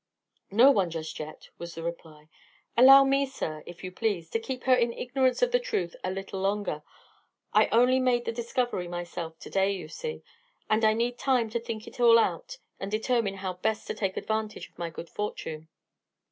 "No 0.49 0.71
one, 0.71 0.89
just 0.89 1.19
yet," 1.19 1.49
was 1.59 1.75
the 1.75 1.83
reply. 1.83 2.27
"Allow 2.75 3.03
me, 3.03 3.27
sir, 3.27 3.61
if 3.67 3.83
you 3.83 3.91
please, 3.91 4.31
to 4.31 4.39
keep 4.39 4.63
her 4.63 4.73
in 4.73 4.91
ignorance 4.91 5.43
of 5.43 5.51
the 5.51 5.59
truth 5.59 5.95
a 6.03 6.09
little 6.09 6.39
longer. 6.41 6.81
I 7.53 7.67
only 7.67 7.99
made 7.99 8.25
the 8.25 8.31
discovery 8.31 8.87
myself 8.87 9.37
today, 9.37 9.73
you 9.73 9.87
see, 9.87 10.23
and 10.67 10.83
I 10.83 10.93
need 10.93 11.19
time 11.19 11.51
to 11.51 11.59
think 11.59 11.85
it 11.85 11.99
all 11.99 12.17
out 12.17 12.57
and 12.79 12.89
determine 12.89 13.35
how 13.35 13.53
best 13.53 13.85
to 13.89 13.93
take 13.93 14.17
advantage 14.17 14.69
of 14.69 14.79
my 14.79 14.89
good 14.89 15.07
fortune." 15.07 15.67